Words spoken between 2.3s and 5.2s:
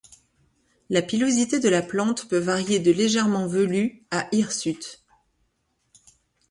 varier de légèrement velue à hirsute.